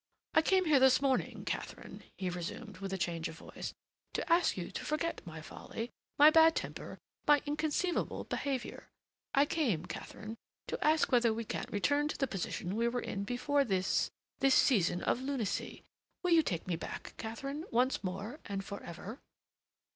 [0.33, 3.71] "I came here this morning, Katharine," he resumed, with a change of voice,
[4.13, 8.89] "to ask you to forget my folly, my bad temper, my inconceivable behavior.
[9.35, 10.37] I came, Katharine,
[10.69, 15.03] to ask whether we can't return to the position we were in before this—this season
[15.03, 15.83] of lunacy.
[16.23, 19.19] Will you take me back, Katharine, once more and for ever?"